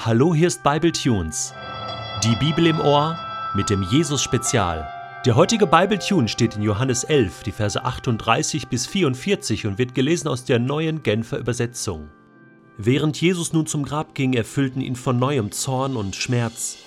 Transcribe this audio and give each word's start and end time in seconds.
Hallo, 0.00 0.32
hier 0.32 0.46
ist 0.46 0.62
Bible 0.62 0.92
Tunes. 0.92 1.52
Die 2.22 2.36
Bibel 2.36 2.68
im 2.68 2.78
Ohr 2.78 3.18
mit 3.54 3.68
dem 3.68 3.82
Jesus 3.82 4.22
Spezial. 4.22 4.88
Der 5.26 5.34
heutige 5.34 5.66
Bible 5.66 5.98
Tune 5.98 6.28
steht 6.28 6.54
in 6.54 6.62
Johannes 6.62 7.02
11, 7.02 7.42
die 7.42 7.50
Verse 7.50 7.84
38 7.84 8.68
bis 8.68 8.86
44 8.86 9.66
und 9.66 9.76
wird 9.76 9.96
gelesen 9.96 10.28
aus 10.28 10.44
der 10.44 10.60
neuen 10.60 11.02
Genfer 11.02 11.38
Übersetzung. 11.38 12.10
Während 12.76 13.20
Jesus 13.20 13.52
nun 13.52 13.66
zum 13.66 13.82
Grab 13.82 14.14
ging, 14.14 14.34
erfüllten 14.34 14.82
ihn 14.82 14.94
von 14.94 15.18
neuem 15.18 15.50
Zorn 15.50 15.96
und 15.96 16.14
Schmerz. 16.14 16.78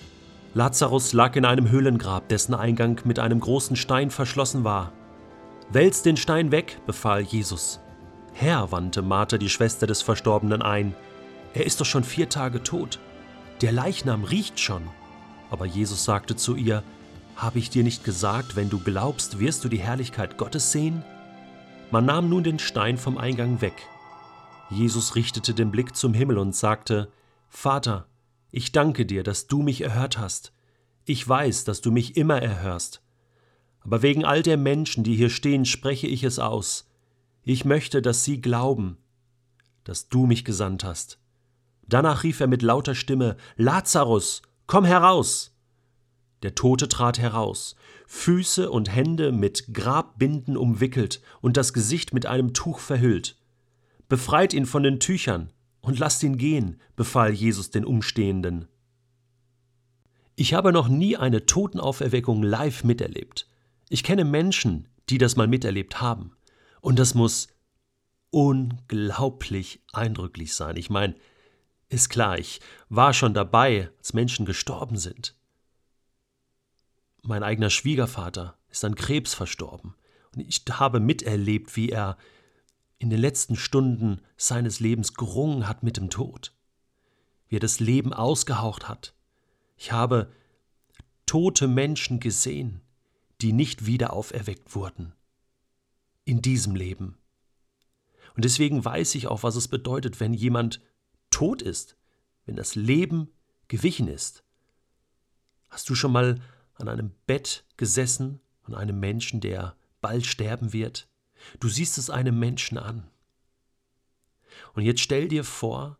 Lazarus 0.53 1.11
lag 1.11 1.35
in 1.35 1.43
einem 1.43 1.69
Höhlengrab, 1.69 2.29
dessen 2.29 2.53
Eingang 2.53 3.01
mit 3.03 3.19
einem 3.19 3.41
großen 3.41 3.75
Stein 3.75 4.09
verschlossen 4.09 4.63
war. 4.63 4.93
Wälz 5.69 6.01
den 6.01 6.15
Stein 6.15 6.53
weg, 6.53 6.79
befahl 6.87 7.19
Jesus. 7.23 7.81
Herr, 8.31 8.71
wandte 8.71 9.01
Martha, 9.01 9.37
die 9.37 9.49
Schwester 9.49 9.85
des 9.85 10.01
Verstorbenen, 10.01 10.61
ein, 10.61 10.95
er 11.53 11.65
ist 11.65 11.81
doch 11.81 11.85
schon 11.85 12.03
vier 12.03 12.29
Tage 12.29 12.63
tot. 12.63 12.99
Der 13.61 13.71
Leichnam 13.71 14.23
riecht 14.23 14.59
schon. 14.59 14.83
Aber 15.49 15.65
Jesus 15.65 16.05
sagte 16.05 16.35
zu 16.35 16.55
ihr, 16.55 16.83
Habe 17.35 17.59
ich 17.59 17.69
dir 17.69 17.83
nicht 17.83 18.03
gesagt, 18.03 18.55
wenn 18.55 18.69
du 18.69 18.79
glaubst, 18.79 19.39
wirst 19.39 19.63
du 19.63 19.69
die 19.69 19.79
Herrlichkeit 19.79 20.37
Gottes 20.37 20.71
sehen? 20.71 21.03
Man 21.91 22.05
nahm 22.05 22.29
nun 22.29 22.43
den 22.43 22.59
Stein 22.59 22.97
vom 22.97 23.17
Eingang 23.17 23.59
weg. 23.61 23.73
Jesus 24.69 25.15
richtete 25.15 25.53
den 25.53 25.71
Blick 25.71 25.95
zum 25.95 26.13
Himmel 26.13 26.37
und 26.37 26.55
sagte, 26.55 27.11
Vater, 27.49 28.07
ich 28.51 28.71
danke 28.71 29.05
dir, 29.05 29.23
dass 29.23 29.47
du 29.47 29.61
mich 29.61 29.81
erhört 29.81 30.17
hast. 30.17 30.53
Ich 31.05 31.27
weiß, 31.27 31.65
dass 31.65 31.81
du 31.81 31.91
mich 31.91 32.15
immer 32.15 32.41
erhörst. 32.41 33.01
Aber 33.81 34.01
wegen 34.01 34.23
all 34.23 34.43
der 34.43 34.57
Menschen, 34.57 35.03
die 35.03 35.15
hier 35.15 35.29
stehen, 35.29 35.65
spreche 35.65 36.07
ich 36.07 36.23
es 36.23 36.39
aus. 36.39 36.89
Ich 37.43 37.65
möchte, 37.65 38.01
dass 38.01 38.23
sie 38.23 38.39
glauben, 38.39 38.97
dass 39.83 40.07
du 40.07 40.27
mich 40.27 40.45
gesandt 40.45 40.83
hast. 40.83 41.20
Danach 41.91 42.23
rief 42.23 42.39
er 42.39 42.47
mit 42.47 42.61
lauter 42.61 42.95
Stimme 42.95 43.35
Lazarus, 43.57 44.41
komm 44.65 44.85
heraus. 44.85 45.53
Der 46.41 46.55
Tote 46.55 46.87
trat 46.87 47.19
heraus, 47.19 47.75
Füße 48.07 48.71
und 48.71 48.95
Hände 48.95 49.33
mit 49.33 49.73
Grabbinden 49.73 50.55
umwickelt 50.55 51.21
und 51.41 51.57
das 51.57 51.73
Gesicht 51.73 52.13
mit 52.13 52.25
einem 52.25 52.53
Tuch 52.53 52.79
verhüllt. 52.79 53.37
Befreit 54.07 54.53
ihn 54.53 54.65
von 54.65 54.83
den 54.83 55.01
Tüchern 55.01 55.51
und 55.81 55.99
lasst 55.99 56.23
ihn 56.23 56.37
gehen, 56.37 56.79
befahl 56.95 57.33
Jesus 57.33 57.71
den 57.71 57.83
Umstehenden. 57.83 58.69
Ich 60.37 60.53
habe 60.53 60.71
noch 60.71 60.87
nie 60.87 61.17
eine 61.17 61.45
Totenauferweckung 61.45 62.41
live 62.41 62.85
miterlebt. 62.85 63.49
Ich 63.89 64.03
kenne 64.03 64.23
Menschen, 64.23 64.87
die 65.09 65.17
das 65.17 65.35
mal 65.35 65.49
miterlebt 65.49 65.99
haben. 65.99 66.37
Und 66.79 66.99
das 66.99 67.15
muss 67.15 67.49
unglaublich 68.29 69.83
eindrücklich 69.91 70.53
sein. 70.53 70.77
Ich 70.77 70.89
meine, 70.89 71.15
ist 71.91 72.09
klar, 72.09 72.39
ich 72.39 72.61
war 72.89 73.13
schon 73.13 73.33
dabei, 73.33 73.91
als 73.97 74.13
Menschen 74.13 74.45
gestorben 74.45 74.97
sind. 74.97 75.35
Mein 77.21 77.43
eigener 77.43 77.69
Schwiegervater 77.69 78.57
ist 78.69 78.83
an 78.85 78.95
Krebs 78.95 79.33
verstorben 79.33 79.95
und 80.33 80.41
ich 80.41 80.63
habe 80.69 80.99
miterlebt, 80.99 81.75
wie 81.75 81.89
er 81.89 82.17
in 82.97 83.09
den 83.09 83.19
letzten 83.19 83.55
Stunden 83.55 84.21
seines 84.37 84.79
Lebens 84.79 85.13
gerungen 85.15 85.67
hat 85.67 85.83
mit 85.83 85.97
dem 85.97 86.09
Tod, 86.09 86.55
wie 87.49 87.57
er 87.57 87.59
das 87.59 87.79
Leben 87.79 88.13
ausgehaucht 88.13 88.87
hat. 88.87 89.13
Ich 89.75 89.91
habe 89.91 90.31
tote 91.25 91.67
Menschen 91.67 92.19
gesehen, 92.19 92.81
die 93.41 93.51
nicht 93.51 93.85
wieder 93.85 94.13
auferweckt 94.13 94.75
wurden. 94.75 95.13
In 96.23 96.41
diesem 96.41 96.75
Leben. 96.75 97.17
Und 98.35 98.45
deswegen 98.45 98.85
weiß 98.85 99.15
ich 99.15 99.27
auch, 99.27 99.43
was 99.43 99.55
es 99.55 99.67
bedeutet, 99.67 100.19
wenn 100.19 100.33
jemand 100.33 100.79
tot 101.41 101.63
ist, 101.63 101.97
wenn 102.45 102.55
das 102.55 102.75
Leben 102.75 103.31
gewichen 103.67 104.07
ist. 104.07 104.43
Hast 105.71 105.89
du 105.89 105.95
schon 105.95 106.11
mal 106.11 106.39
an 106.75 106.87
einem 106.87 107.15
Bett 107.25 107.65
gesessen 107.77 108.39
von 108.61 108.75
einem 108.75 108.99
Menschen, 108.99 109.41
der 109.41 109.75
bald 110.01 110.27
sterben 110.27 110.71
wird? 110.71 111.09
Du 111.59 111.67
siehst 111.67 111.97
es 111.97 112.11
einem 112.11 112.37
Menschen 112.37 112.77
an. 112.77 113.09
Und 114.73 114.83
jetzt 114.83 115.01
stell 115.01 115.29
dir 115.29 115.43
vor, 115.43 115.97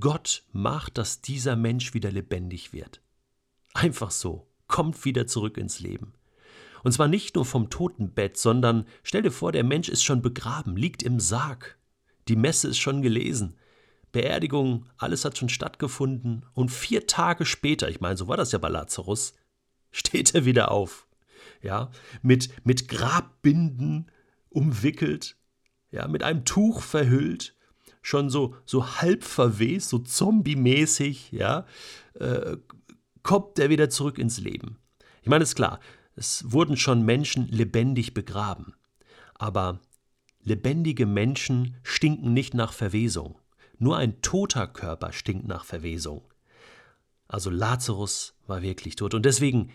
Gott 0.00 0.42
macht, 0.50 0.98
dass 0.98 1.20
dieser 1.20 1.54
Mensch 1.54 1.94
wieder 1.94 2.10
lebendig 2.10 2.72
wird. 2.72 3.02
Einfach 3.72 4.10
so, 4.10 4.48
kommt 4.66 5.04
wieder 5.04 5.28
zurück 5.28 5.58
ins 5.58 5.78
Leben. 5.78 6.14
Und 6.82 6.90
zwar 6.90 7.06
nicht 7.06 7.36
nur 7.36 7.44
vom 7.44 7.70
Totenbett, 7.70 8.36
sondern 8.36 8.84
stell 9.04 9.22
dir 9.22 9.30
vor, 9.30 9.52
der 9.52 9.62
Mensch 9.62 9.88
ist 9.88 10.02
schon 10.02 10.22
begraben, 10.22 10.76
liegt 10.76 11.04
im 11.04 11.20
Sarg. 11.20 11.78
Die 12.28 12.36
Messe 12.36 12.68
ist 12.68 12.78
schon 12.78 13.02
gelesen. 13.02 13.56
Beerdigung, 14.12 14.86
alles 14.96 15.24
hat 15.24 15.36
schon 15.36 15.48
stattgefunden. 15.48 16.46
Und 16.54 16.70
vier 16.70 17.06
Tage 17.06 17.44
später, 17.44 17.88
ich 17.88 18.00
meine, 18.00 18.16
so 18.16 18.28
war 18.28 18.36
das 18.36 18.52
ja 18.52 18.58
bei 18.58 18.68
Lazarus, 18.68 19.34
steht 19.90 20.34
er 20.34 20.44
wieder 20.44 20.70
auf. 20.70 21.06
Ja, 21.62 21.90
mit, 22.22 22.48
mit 22.64 22.88
Grabbinden 22.88 24.10
umwickelt, 24.50 25.36
ja, 25.90 26.06
mit 26.08 26.22
einem 26.22 26.44
Tuch 26.44 26.82
verhüllt, 26.82 27.56
schon 28.02 28.30
so, 28.30 28.54
so 28.66 29.00
halb 29.00 29.24
verwest, 29.24 29.88
so 29.88 29.98
zombie-mäßig, 29.98 31.32
ja, 31.32 31.66
äh, 32.14 32.56
kommt 33.22 33.58
er 33.58 33.70
wieder 33.70 33.90
zurück 33.90 34.18
ins 34.18 34.38
Leben. 34.38 34.78
Ich 35.22 35.28
meine, 35.28 35.42
ist 35.42 35.54
klar, 35.54 35.80
es 36.16 36.52
wurden 36.52 36.76
schon 36.76 37.02
Menschen 37.02 37.48
lebendig 37.48 38.14
begraben. 38.14 38.74
Aber 39.34 39.80
Lebendige 40.44 41.06
Menschen 41.06 41.76
stinken 41.82 42.34
nicht 42.34 42.52
nach 42.52 42.72
Verwesung. 42.74 43.38
Nur 43.78 43.96
ein 43.96 44.20
toter 44.20 44.66
Körper 44.66 45.12
stinkt 45.12 45.46
nach 45.46 45.64
Verwesung. 45.64 46.22
Also 47.26 47.48
Lazarus 47.48 48.34
war 48.46 48.60
wirklich 48.62 48.96
tot. 48.96 49.14
Und 49.14 49.24
deswegen 49.24 49.72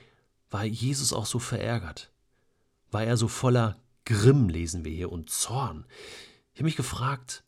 war 0.51 0.63
Jesus 0.63 1.11
auch 1.11 1.25
so 1.25 1.39
verärgert. 1.39 2.11
War 2.91 3.03
er 3.03 3.17
so 3.17 3.27
voller 3.27 3.81
Grimm, 4.05 4.47
lesen 4.47 4.85
wir 4.85 4.91
hier, 4.91 5.11
und 5.11 5.29
Zorn. 5.29 5.85
Ich 6.53 6.59
habe 6.59 6.65
mich 6.65 6.75
gefragt, 6.75 7.43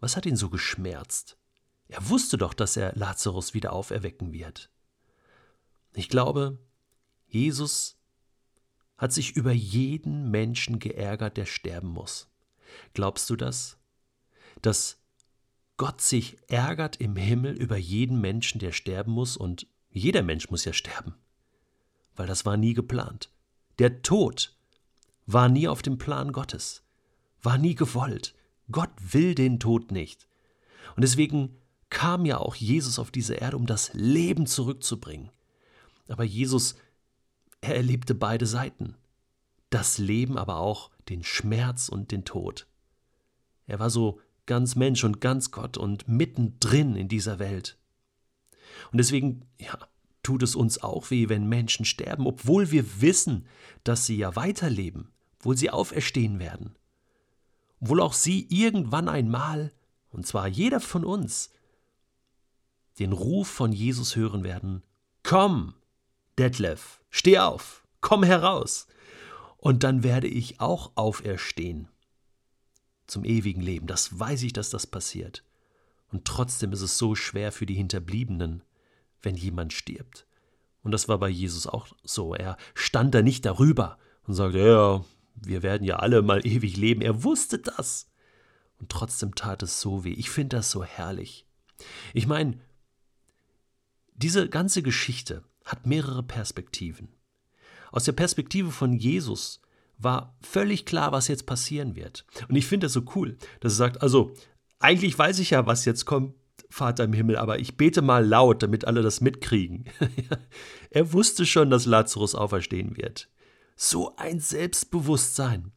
was 0.00 0.16
hat 0.16 0.26
ihn 0.26 0.36
so 0.36 0.50
geschmerzt? 0.50 1.38
Er 1.88 2.08
wusste 2.08 2.36
doch, 2.36 2.52
dass 2.52 2.76
er 2.76 2.94
Lazarus 2.96 3.54
wieder 3.54 3.72
auferwecken 3.72 4.32
wird. 4.32 4.70
Ich 5.94 6.08
glaube, 6.08 6.58
Jesus 7.28 7.96
hat 8.98 9.12
sich 9.12 9.36
über 9.36 9.52
jeden 9.52 10.30
Menschen 10.30 10.78
geärgert, 10.78 11.36
der 11.36 11.46
sterben 11.46 11.88
muss. 11.88 12.28
Glaubst 12.94 13.28
du 13.30 13.36
das? 13.36 13.78
Dass 14.62 14.98
Gott 15.76 16.00
sich 16.00 16.38
ärgert 16.48 16.96
im 16.96 17.16
Himmel 17.16 17.54
über 17.54 17.76
jeden 17.76 18.20
Menschen, 18.20 18.58
der 18.58 18.72
sterben 18.72 19.12
muss, 19.12 19.36
und 19.36 19.66
jeder 19.90 20.22
Mensch 20.22 20.50
muss 20.50 20.64
ja 20.64 20.72
sterben, 20.72 21.14
weil 22.14 22.26
das 22.26 22.44
war 22.44 22.56
nie 22.56 22.74
geplant. 22.74 23.30
Der 23.78 24.02
Tod 24.02 24.56
war 25.26 25.48
nie 25.48 25.68
auf 25.68 25.82
dem 25.82 25.98
Plan 25.98 26.32
Gottes, 26.32 26.82
war 27.42 27.58
nie 27.58 27.74
gewollt. 27.74 28.34
Gott 28.70 28.90
will 28.98 29.34
den 29.34 29.60
Tod 29.60 29.92
nicht. 29.92 30.26
Und 30.96 31.02
deswegen 31.02 31.56
kam 31.90 32.24
ja 32.24 32.38
auch 32.38 32.54
Jesus 32.54 32.98
auf 32.98 33.10
diese 33.10 33.34
Erde, 33.34 33.56
um 33.56 33.66
das 33.66 33.92
Leben 33.92 34.46
zurückzubringen. 34.46 35.30
Aber 36.08 36.24
Jesus, 36.24 36.76
er 37.60 37.76
erlebte 37.76 38.14
beide 38.14 38.46
Seiten. 38.46 38.96
Das 39.70 39.98
Leben, 39.98 40.38
aber 40.38 40.56
auch 40.58 40.90
den 41.08 41.22
Schmerz 41.22 41.88
und 41.88 42.12
den 42.12 42.24
Tod. 42.24 42.66
Er 43.66 43.78
war 43.78 43.90
so 43.90 44.20
ganz 44.46 44.76
Mensch 44.76 45.04
und 45.04 45.20
ganz 45.20 45.50
Gott 45.50 45.76
und 45.76 46.08
mittendrin 46.08 46.96
in 46.96 47.08
dieser 47.08 47.38
Welt. 47.38 47.76
Und 48.92 48.98
deswegen, 48.98 49.44
ja, 49.58 49.76
tut 50.22 50.42
es 50.42 50.54
uns 50.54 50.82
auch 50.82 51.10
weh, 51.10 51.28
wenn 51.28 51.48
Menschen 51.48 51.84
sterben, 51.84 52.26
obwohl 52.26 52.70
wir 52.70 53.00
wissen, 53.00 53.46
dass 53.84 54.06
sie 54.06 54.16
ja 54.16 54.36
weiterleben, 54.36 55.12
obwohl 55.38 55.56
sie 55.56 55.70
auferstehen 55.70 56.38
werden. 56.38 56.76
Obwohl 57.80 58.00
auch 58.00 58.12
sie 58.12 58.46
irgendwann 58.48 59.08
einmal, 59.08 59.72
und 60.10 60.26
zwar 60.26 60.48
jeder 60.48 60.80
von 60.80 61.04
uns, 61.04 61.50
den 62.98 63.12
Ruf 63.12 63.48
von 63.48 63.72
Jesus 63.72 64.16
hören 64.16 64.42
werden: 64.42 64.82
Komm, 65.22 65.74
Detlef, 66.38 67.00
steh 67.10 67.38
auf, 67.38 67.86
komm 68.00 68.22
heraus 68.22 68.86
und 69.66 69.82
dann 69.82 70.04
werde 70.04 70.28
ich 70.28 70.60
auch 70.60 70.92
auferstehen 70.94 71.88
zum 73.08 73.24
ewigen 73.24 73.60
Leben. 73.60 73.88
Das 73.88 74.16
weiß 74.16 74.44
ich, 74.44 74.52
dass 74.52 74.70
das 74.70 74.86
passiert. 74.86 75.42
Und 76.12 76.24
trotzdem 76.24 76.70
ist 76.70 76.82
es 76.82 76.98
so 76.98 77.16
schwer 77.16 77.50
für 77.50 77.66
die 77.66 77.74
Hinterbliebenen, 77.74 78.62
wenn 79.22 79.34
jemand 79.34 79.72
stirbt. 79.72 80.24
Und 80.84 80.92
das 80.92 81.08
war 81.08 81.18
bei 81.18 81.28
Jesus 81.28 81.66
auch 81.66 81.88
so. 82.04 82.32
Er 82.32 82.56
stand 82.74 83.12
da 83.12 83.22
nicht 83.22 83.44
darüber 83.44 83.98
und 84.28 84.34
sagte, 84.34 84.60
ja, 84.60 85.04
wir 85.34 85.64
werden 85.64 85.82
ja 85.82 85.96
alle 85.96 86.22
mal 86.22 86.46
ewig 86.46 86.76
leben. 86.76 87.02
Er 87.02 87.24
wusste 87.24 87.58
das. 87.58 88.08
Und 88.78 88.88
trotzdem 88.88 89.34
tat 89.34 89.64
es 89.64 89.80
so 89.80 90.04
weh. 90.04 90.12
Ich 90.12 90.30
finde 90.30 90.58
das 90.58 90.70
so 90.70 90.84
herrlich. 90.84 91.44
Ich 92.14 92.28
meine, 92.28 92.60
diese 94.14 94.48
ganze 94.48 94.84
Geschichte 94.84 95.42
hat 95.64 95.88
mehrere 95.88 96.22
Perspektiven. 96.22 97.08
Aus 97.92 98.04
der 98.04 98.12
Perspektive 98.12 98.70
von 98.70 98.92
Jesus 98.92 99.60
war 99.98 100.36
völlig 100.40 100.84
klar, 100.84 101.12
was 101.12 101.28
jetzt 101.28 101.46
passieren 101.46 101.96
wird. 101.96 102.26
Und 102.48 102.56
ich 102.56 102.66
finde 102.66 102.86
das 102.86 102.92
so 102.92 103.02
cool, 103.14 103.36
dass 103.60 103.74
er 103.74 103.76
sagt, 103.76 104.02
also 104.02 104.34
eigentlich 104.78 105.18
weiß 105.18 105.38
ich 105.38 105.50
ja, 105.50 105.66
was 105.66 105.84
jetzt 105.84 106.04
kommt, 106.04 106.34
Vater 106.68 107.04
im 107.04 107.12
Himmel, 107.12 107.36
aber 107.36 107.58
ich 107.58 107.76
bete 107.76 108.02
mal 108.02 108.26
laut, 108.26 108.62
damit 108.62 108.86
alle 108.86 109.02
das 109.02 109.20
mitkriegen. 109.20 109.84
er 110.90 111.12
wusste 111.12 111.46
schon, 111.46 111.70
dass 111.70 111.86
Lazarus 111.86 112.34
auferstehen 112.34 112.96
wird. 112.96 113.28
So 113.76 114.16
ein 114.16 114.40
Selbstbewusstsein. 114.40 115.72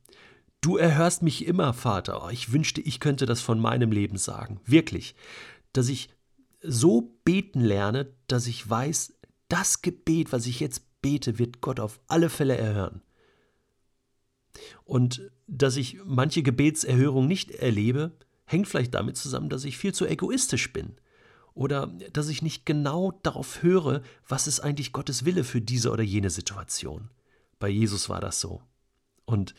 Du 0.61 0.77
erhörst 0.77 1.21
mich 1.21 1.45
immer, 1.45 1.73
Vater. 1.73 2.25
Oh, 2.25 2.29
ich 2.29 2.51
wünschte, 2.51 2.81
ich 2.81 2.99
könnte 2.99 3.25
das 3.25 3.41
von 3.41 3.59
meinem 3.59 3.91
Leben 3.91 4.17
sagen. 4.17 4.59
Wirklich. 4.65 5.15
Dass 5.73 5.87
ich 5.89 6.09
so 6.61 7.13
beten 7.23 7.61
lerne, 7.61 8.11
dass 8.27 8.47
ich 8.47 8.67
weiß, 8.67 9.13
das 9.47 9.81
Gebet, 9.81 10.33
was 10.33 10.47
ich 10.47 10.59
jetzt 10.59 10.88
bete, 11.01 11.39
wird 11.39 11.61
Gott 11.61 11.79
auf 11.79 11.99
alle 12.07 12.29
Fälle 12.29 12.57
erhören. 12.57 13.01
Und 14.85 15.31
dass 15.47 15.77
ich 15.77 15.97
manche 16.05 16.43
Gebetserhörung 16.43 17.27
nicht 17.27 17.51
erlebe, 17.51 18.11
hängt 18.45 18.67
vielleicht 18.67 18.93
damit 18.95 19.17
zusammen, 19.17 19.49
dass 19.49 19.63
ich 19.63 19.77
viel 19.77 19.93
zu 19.93 20.05
egoistisch 20.05 20.73
bin. 20.73 20.95
Oder 21.53 21.87
dass 22.13 22.29
ich 22.29 22.41
nicht 22.41 22.65
genau 22.65 23.11
darauf 23.23 23.63
höre, 23.63 24.01
was 24.27 24.47
ist 24.47 24.59
eigentlich 24.59 24.93
Gottes 24.93 25.25
Wille 25.25 25.43
für 25.43 25.61
diese 25.61 25.91
oder 25.91 26.03
jene 26.03 26.29
Situation. 26.29 27.09
Bei 27.59 27.69
Jesus 27.69 28.09
war 28.09 28.21
das 28.21 28.39
so. 28.39 28.61
Und 29.25 29.53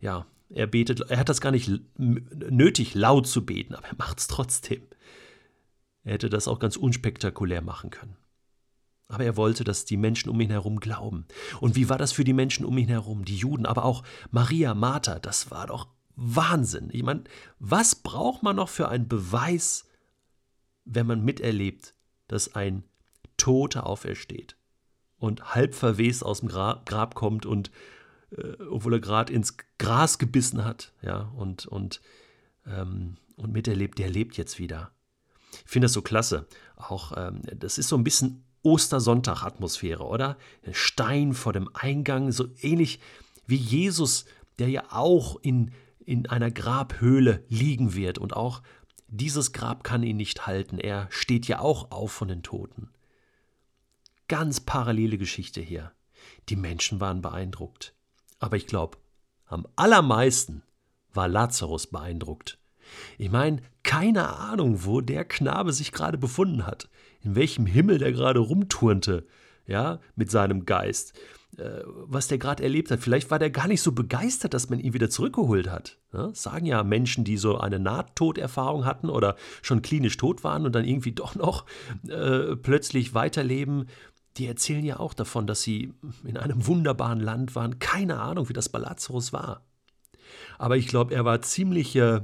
ja, 0.00 0.26
er 0.50 0.66
betet, 0.66 1.00
er 1.00 1.18
hat 1.18 1.28
das 1.28 1.40
gar 1.40 1.50
nicht 1.50 1.70
nötig, 1.98 2.94
laut 2.94 3.26
zu 3.26 3.44
beten, 3.44 3.74
aber 3.74 3.88
er 3.88 3.96
macht 3.96 4.18
es 4.18 4.28
trotzdem. 4.28 4.82
Er 6.04 6.14
hätte 6.14 6.30
das 6.30 6.46
auch 6.46 6.60
ganz 6.60 6.76
unspektakulär 6.76 7.62
machen 7.62 7.90
können. 7.90 8.16
Aber 9.08 9.24
er 9.24 9.36
wollte, 9.36 9.62
dass 9.62 9.84
die 9.84 9.96
Menschen 9.96 10.30
um 10.30 10.40
ihn 10.40 10.50
herum 10.50 10.80
glauben. 10.80 11.26
Und 11.60 11.76
wie 11.76 11.88
war 11.88 11.98
das 11.98 12.12
für 12.12 12.24
die 12.24 12.32
Menschen 12.32 12.66
um 12.66 12.76
ihn 12.76 12.88
herum, 12.88 13.24
die 13.24 13.36
Juden, 13.36 13.66
aber 13.66 13.84
auch 13.84 14.02
Maria, 14.30 14.74
Martha, 14.74 15.18
das 15.18 15.50
war 15.50 15.68
doch 15.68 15.88
Wahnsinn. 16.16 16.88
Ich 16.92 17.02
meine, 17.02 17.24
was 17.58 17.94
braucht 17.94 18.42
man 18.42 18.56
noch 18.56 18.68
für 18.68 18.88
einen 18.88 19.06
Beweis, 19.06 19.86
wenn 20.84 21.06
man 21.06 21.24
miterlebt, 21.24 21.94
dass 22.26 22.54
ein 22.54 22.82
Toter 23.36 23.86
aufersteht 23.86 24.56
und 25.18 25.54
halb 25.54 25.74
verwest 25.74 26.24
aus 26.24 26.40
dem 26.40 26.48
Grab 26.48 27.14
kommt 27.14 27.46
und 27.46 27.70
äh, 28.30 28.62
obwohl 28.70 28.94
er 28.94 29.00
gerade 29.00 29.32
ins 29.32 29.56
Gras 29.78 30.18
gebissen 30.18 30.64
hat, 30.64 30.92
ja, 31.02 31.32
und, 31.36 31.66
und, 31.66 32.00
ähm, 32.66 33.16
und 33.36 33.52
miterlebt, 33.52 33.98
der 33.98 34.10
lebt 34.10 34.36
jetzt 34.36 34.58
wieder. 34.58 34.90
Ich 35.64 35.70
finde 35.70 35.86
das 35.86 35.92
so 35.92 36.02
klasse. 36.02 36.46
Auch 36.76 37.12
ähm, 37.16 37.42
das 37.54 37.78
ist 37.78 37.88
so 37.88 37.96
ein 37.96 38.04
bisschen 38.04 38.44
Ostersonntag-Atmosphäre, 38.66 40.04
oder? 40.04 40.36
Ein 40.66 40.74
Stein 40.74 41.34
vor 41.34 41.52
dem 41.52 41.70
Eingang, 41.72 42.32
so 42.32 42.48
ähnlich 42.60 42.98
wie 43.46 43.56
Jesus, 43.56 44.24
der 44.58 44.68
ja 44.68 44.82
auch 44.90 45.36
in, 45.40 45.70
in 46.04 46.26
einer 46.26 46.50
Grabhöhle 46.50 47.44
liegen 47.48 47.94
wird. 47.94 48.18
Und 48.18 48.34
auch 48.34 48.62
dieses 49.06 49.52
Grab 49.52 49.84
kann 49.84 50.02
ihn 50.02 50.16
nicht 50.16 50.48
halten. 50.48 50.78
Er 50.78 51.06
steht 51.10 51.46
ja 51.46 51.60
auch 51.60 51.92
auf 51.92 52.10
von 52.10 52.26
den 52.26 52.42
Toten. 52.42 52.90
Ganz 54.26 54.58
parallele 54.58 55.16
Geschichte 55.16 55.60
hier. 55.60 55.92
Die 56.48 56.56
Menschen 56.56 57.00
waren 57.00 57.22
beeindruckt. 57.22 57.94
Aber 58.40 58.56
ich 58.56 58.66
glaube, 58.66 58.98
am 59.44 59.68
allermeisten 59.76 60.64
war 61.14 61.28
Lazarus 61.28 61.86
beeindruckt. 61.86 62.58
Ich 63.18 63.30
meine, 63.30 63.60
keine 63.82 64.36
Ahnung, 64.36 64.84
wo 64.84 65.00
der 65.00 65.24
Knabe 65.24 65.72
sich 65.72 65.92
gerade 65.92 66.18
befunden 66.18 66.66
hat, 66.66 66.88
in 67.22 67.34
welchem 67.34 67.66
Himmel 67.66 67.98
der 67.98 68.12
gerade 68.12 68.40
rumturnte, 68.40 69.26
ja, 69.66 70.00
mit 70.14 70.30
seinem 70.30 70.64
Geist, 70.64 71.12
äh, 71.56 71.82
was 71.84 72.28
der 72.28 72.38
gerade 72.38 72.62
erlebt 72.62 72.90
hat. 72.90 73.00
Vielleicht 73.00 73.30
war 73.30 73.38
der 73.38 73.50
gar 73.50 73.66
nicht 73.66 73.82
so 73.82 73.92
begeistert, 73.92 74.54
dass 74.54 74.68
man 74.70 74.78
ihn 74.78 74.92
wieder 74.92 75.10
zurückgeholt 75.10 75.70
hat. 75.70 75.98
Ja, 76.12 76.30
sagen 76.34 76.66
ja 76.66 76.82
Menschen, 76.82 77.24
die 77.24 77.36
so 77.36 77.58
eine 77.58 77.78
Nahtoderfahrung 77.78 78.84
hatten 78.84 79.08
oder 79.08 79.36
schon 79.62 79.82
klinisch 79.82 80.16
tot 80.16 80.44
waren 80.44 80.66
und 80.66 80.74
dann 80.74 80.84
irgendwie 80.84 81.12
doch 81.14 81.34
noch 81.34 81.64
äh, 82.08 82.56
plötzlich 82.56 83.14
weiterleben. 83.14 83.86
Die 84.36 84.46
erzählen 84.46 84.84
ja 84.84 85.00
auch 85.00 85.14
davon, 85.14 85.46
dass 85.46 85.62
sie 85.62 85.94
in 86.24 86.36
einem 86.36 86.66
wunderbaren 86.66 87.20
Land 87.20 87.54
waren. 87.54 87.78
Keine 87.78 88.20
Ahnung, 88.20 88.48
wie 88.48 88.52
das 88.52 88.68
bei 88.68 88.78
Lazarus 88.78 89.32
war. 89.32 89.62
Aber 90.58 90.76
ich 90.76 90.88
glaube, 90.88 91.14
er 91.14 91.24
war 91.24 91.40
ziemlich 91.40 91.96
äh, 91.96 92.20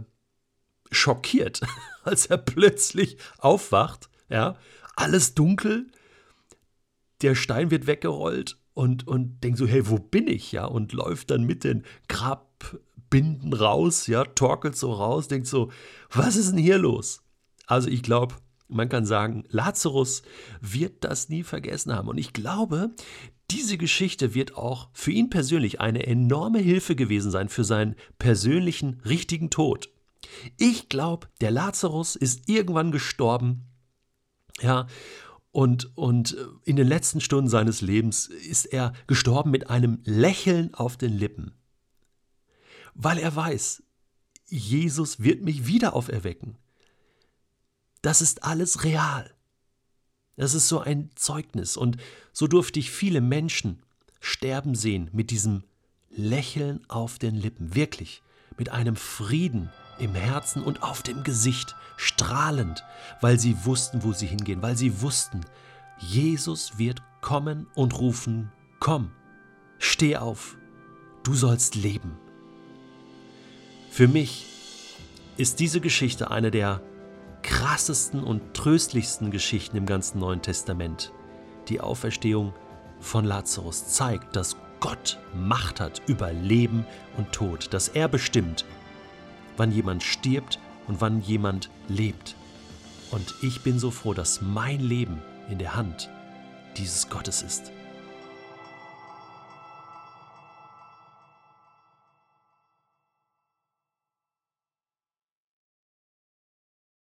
schockiert, 0.92 1.60
als 2.04 2.26
er 2.26 2.38
plötzlich 2.38 3.16
aufwacht. 3.38 4.08
Ja, 4.28 4.56
alles 4.96 5.34
dunkel, 5.34 5.88
der 7.22 7.34
Stein 7.34 7.70
wird 7.70 7.86
weggerollt 7.86 8.58
und, 8.74 9.06
und 9.06 9.42
denkt 9.44 9.58
so, 9.58 9.66
hey, 9.66 9.88
wo 9.88 9.98
bin 9.98 10.28
ich? 10.28 10.52
Ja, 10.52 10.64
und 10.64 10.92
läuft 10.92 11.30
dann 11.30 11.44
mit 11.44 11.64
den 11.64 11.84
Grabbinden 12.08 13.52
raus, 13.52 14.06
ja, 14.06 14.24
torkelt 14.24 14.76
so 14.76 14.92
raus, 14.92 15.28
denkt 15.28 15.46
so, 15.46 15.70
was 16.10 16.36
ist 16.36 16.50
denn 16.50 16.58
hier 16.58 16.78
los? 16.78 17.22
Also 17.66 17.88
ich 17.88 18.02
glaube, 18.02 18.36
man 18.68 18.88
kann 18.88 19.04
sagen, 19.04 19.44
Lazarus 19.48 20.22
wird 20.60 21.04
das 21.04 21.28
nie 21.28 21.42
vergessen 21.42 21.94
haben. 21.94 22.08
Und 22.08 22.18
ich 22.18 22.32
glaube, 22.32 22.90
diese 23.50 23.76
Geschichte 23.76 24.34
wird 24.34 24.56
auch 24.56 24.88
für 24.94 25.10
ihn 25.12 25.28
persönlich 25.28 25.80
eine 25.80 26.06
enorme 26.06 26.58
Hilfe 26.58 26.96
gewesen 26.96 27.30
sein 27.30 27.50
für 27.50 27.64
seinen 27.64 27.96
persönlichen 28.18 29.00
richtigen 29.04 29.50
Tod. 29.50 29.91
Ich 30.58 30.88
glaube, 30.88 31.28
der 31.40 31.50
Lazarus 31.50 32.16
ist 32.16 32.48
irgendwann 32.48 32.92
gestorben, 32.92 33.66
ja, 34.60 34.86
und, 35.50 35.96
und 35.96 36.36
in 36.64 36.76
den 36.76 36.88
letzten 36.88 37.20
Stunden 37.20 37.50
seines 37.50 37.82
Lebens 37.82 38.26
ist 38.26 38.64
er 38.66 38.94
gestorben 39.06 39.50
mit 39.50 39.69
einem 39.69 40.00
Lächeln 40.04 40.72
auf 40.74 40.96
den 40.96 41.12
Lippen, 41.12 41.52
weil 42.94 43.19
er 43.19 43.34
weiß, 43.34 43.82
Jesus 44.46 45.20
wird 45.20 45.42
mich 45.42 45.66
wieder 45.66 45.94
auferwecken. 45.94 46.56
Das 48.00 48.20
ist 48.20 48.44
alles 48.44 48.84
real. 48.84 49.32
Das 50.36 50.54
ist 50.54 50.68
so 50.68 50.80
ein 50.80 51.10
Zeugnis. 51.14 51.76
Und 51.76 51.98
so 52.32 52.46
durfte 52.46 52.80
ich 52.80 52.90
viele 52.90 53.20
Menschen 53.20 53.82
sterben 54.20 54.75
sehen 54.75 55.08
mit 55.12 55.30
diesem 55.30 55.64
Lächeln 56.10 56.84
auf 56.88 57.18
den 57.18 57.34
Lippen. 57.34 57.75
Wirklich. 57.75 58.22
Mit 58.58 58.70
einem 58.70 58.96
Frieden 58.96 59.70
im 59.99 60.14
Herzen 60.14 60.62
und 60.62 60.82
auf 60.82 61.02
dem 61.02 61.22
Gesicht. 61.22 61.76
Strahlend, 61.96 62.84
weil 63.20 63.38
sie 63.38 63.64
wussten, 63.64 64.02
wo 64.02 64.12
sie 64.12 64.26
hingehen. 64.26 64.62
Weil 64.62 64.76
sie 64.76 65.02
wussten, 65.02 65.43
Jesus 65.99 66.78
wird 66.78 67.02
kommen 67.20 67.66
und 67.75 67.99
rufen, 67.99 68.50
komm, 68.81 69.12
steh 69.78 70.16
auf, 70.16 70.56
du 71.22 71.34
sollst 71.34 71.76
leben. 71.76 72.19
Für 73.90 74.08
mich 74.08 74.46
ist 75.37 75.60
diese 75.60 75.81
Geschichte 75.81 76.31
eine 76.31 76.50
der 76.50 76.82
krassesten 77.43 78.22
und 78.22 78.54
tröstlichsten 78.54 79.31
Geschichten 79.31 79.76
im 79.76 79.87
ganzen 79.87 80.18
Neuen 80.18 80.42
Testament. 80.42 81.12
Die 81.68 81.80
Auferstehung 81.80 82.52
von 83.00 83.25
Lazarus 83.25 83.88
zeigt, 83.88 84.37
dass 84.37 84.56
Gott 84.82 85.16
Macht 85.32 85.78
hat 85.78 86.02
über 86.08 86.32
Leben 86.32 86.84
und 87.16 87.30
Tod, 87.30 87.72
dass 87.72 87.86
er 87.86 88.08
bestimmt, 88.08 88.64
wann 89.56 89.70
jemand 89.70 90.02
stirbt 90.02 90.58
und 90.88 91.00
wann 91.00 91.22
jemand 91.22 91.70
lebt. 91.86 92.34
Und 93.12 93.32
ich 93.42 93.60
bin 93.62 93.78
so 93.78 93.92
froh, 93.92 94.12
dass 94.12 94.42
mein 94.42 94.80
Leben 94.80 95.22
in 95.48 95.58
der 95.58 95.76
Hand 95.76 96.10
dieses 96.76 97.08
Gottes 97.08 97.42
ist. 97.42 97.70